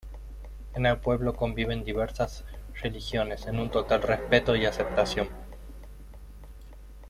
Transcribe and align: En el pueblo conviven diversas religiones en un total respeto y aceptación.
En 0.73 0.83
el 0.87 0.97
pueblo 0.97 1.35
conviven 1.35 1.83
diversas 1.83 2.43
religiones 2.81 3.45
en 3.45 3.59
un 3.59 3.69
total 3.69 4.01
respeto 4.01 4.55
y 4.55 4.65
aceptación. 4.65 5.29